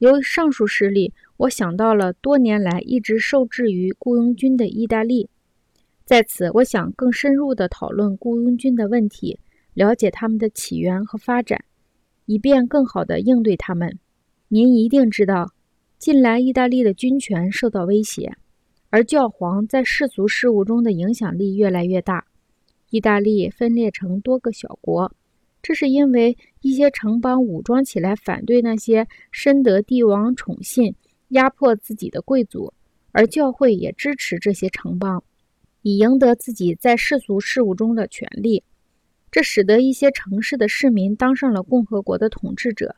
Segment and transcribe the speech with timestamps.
[0.00, 5.28] 由上述事例，我想到了多年来一直受制于雇佣军的意大利。
[6.06, 9.38] 在此，我想更深入地讨论雇佣军的问题，
[9.74, 11.62] 了解他们的起源和发展，
[12.24, 13.98] 以便更好地应对他们。
[14.48, 15.52] 您一定知道，
[15.98, 18.32] 近来意大利的军权受到威胁，
[18.88, 22.24] 而教皇在世俗事务中的影响力越来越大。
[22.88, 25.12] 意大利分裂成多个小国。
[25.62, 30.94] 这是因为一些城邦武装起来反对那些深得帝王宠信、
[31.28, 32.72] 压迫自己的贵族，
[33.12, 35.22] 而教会也支持这些城邦，
[35.82, 38.64] 以赢得自己在世俗事务中的权利。
[39.30, 42.96] 这使得一些城市的市民当上了共和国的统治者。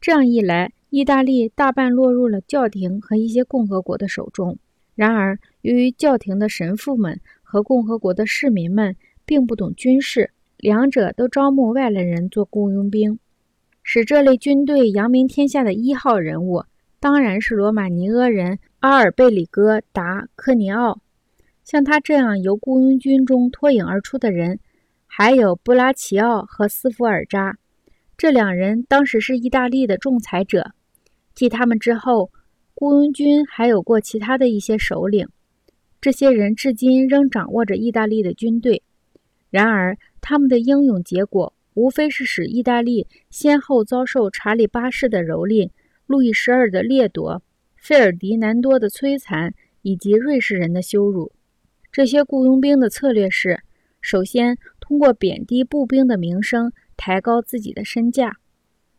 [0.00, 4.58] 这样一来，意大利大半落入了教廷和一些共和国的手中。
[4.94, 8.94] 然而，由于教廷的神父们和共和国的市民们
[9.24, 10.30] 并不懂军事，
[10.62, 13.18] 两者都招募外来人做雇佣兵，
[13.82, 16.62] 使这类军队扬名天下的一号人物，
[17.00, 21.00] 当然是罗马尼阿人阿尔贝里戈·达科尼奥。
[21.64, 24.60] 像他这样由雇佣军中脱颖而出的人，
[25.08, 27.58] 还有布拉齐奥和斯福尔扎。
[28.16, 30.70] 这两人当时是意大利的仲裁者。
[31.34, 32.30] 继他们之后，
[32.76, 35.26] 雇佣军还有过其他的一些首领，
[36.00, 38.80] 这些人至今仍掌握着意大利的军队。
[39.50, 45.68] 然而，他们的英勇结果，无非是使意大利先后遭受查理八世的蹂躏、
[46.06, 47.42] 路易十二的掠夺、
[47.76, 51.32] 费尔迪南多的摧残以及瑞士人的羞辱。
[51.90, 53.60] 这些雇佣兵的策略是：
[54.00, 58.38] 首先通过贬低步兵的名声，抬高自己的身价。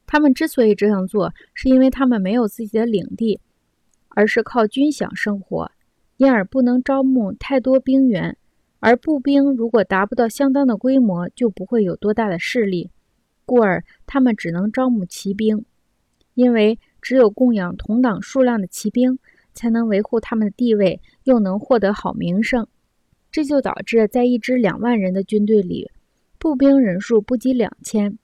[0.06, 3.40] 他们之所以这样做，是因为他们没有自己的领地，
[4.10, 5.72] 而是靠军饷生活，
[6.18, 8.38] 因而不能招募太多兵员。
[8.86, 12.90] 而步兵如果达不到相当的规模，就不会有多大的势力，
[13.46, 15.64] 故而他们只能招募骑兵，
[16.34, 19.18] 因为只有供养同等数量的骑兵，
[19.54, 22.68] 才能维护他们的地位，又能获得好名声。
[23.32, 25.90] 这就导致在一支两万人的军队里，
[26.38, 28.20] 步兵人数不及两千。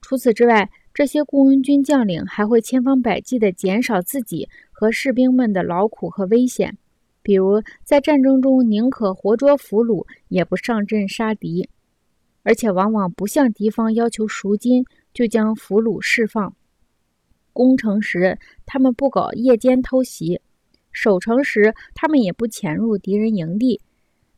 [0.00, 6.76] 除此之外，这些雇佣军将领还会千方百计地减少自己和士兵们的劳苦和危险。
[7.22, 11.68] 比如，在战争中，宁可活捉俘虏，也不上阵杀敌，
[12.42, 14.84] 而且往往不向敌方要求赎金，
[15.14, 16.54] 就将俘虏释放。
[17.52, 20.40] 攻城时，他们不搞夜间偷袭；
[20.90, 23.80] 守城时，他们也不潜入敌人营地。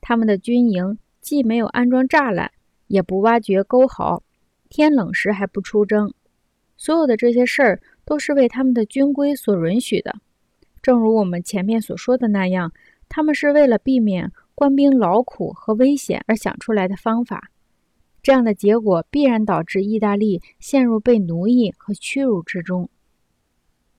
[0.01, 2.51] 他们的军营既没有安装栅栏，
[2.89, 4.23] 也不挖掘沟壕，
[4.69, 6.13] 天冷时还不出征。
[6.77, 10.17] 所有的这些事儿，都是为他们的军规所允许的。
[10.85, 12.71] 正如我们前面所说的那样，
[13.09, 17.51] 他们是为了避免官兵劳苦和危险而想出来的方法。
[18.23, 22.91] 这样的结果必然导致意大利陷入被奴役和屈辱之中。